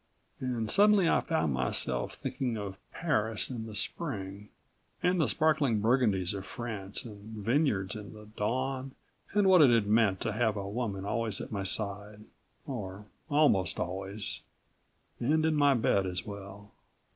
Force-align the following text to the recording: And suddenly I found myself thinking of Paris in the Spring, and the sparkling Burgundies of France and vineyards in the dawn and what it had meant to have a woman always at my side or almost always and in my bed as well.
And 0.39 0.71
suddenly 0.71 1.07
I 1.07 1.21
found 1.21 1.53
myself 1.53 2.15
thinking 2.15 2.57
of 2.57 2.79
Paris 2.91 3.51
in 3.51 3.67
the 3.67 3.75
Spring, 3.75 4.49
and 5.03 5.21
the 5.21 5.27
sparkling 5.27 5.79
Burgundies 5.79 6.33
of 6.33 6.43
France 6.43 7.05
and 7.05 7.35
vineyards 7.45 7.95
in 7.95 8.13
the 8.13 8.25
dawn 8.25 8.93
and 9.33 9.45
what 9.45 9.61
it 9.61 9.69
had 9.69 9.85
meant 9.85 10.19
to 10.21 10.31
have 10.33 10.57
a 10.57 10.67
woman 10.67 11.05
always 11.05 11.39
at 11.39 11.51
my 11.51 11.63
side 11.63 12.21
or 12.65 13.05
almost 13.29 13.79
always 13.79 14.41
and 15.19 15.45
in 15.45 15.53
my 15.55 15.75
bed 15.75 16.07
as 16.07 16.25
well. 16.25 16.71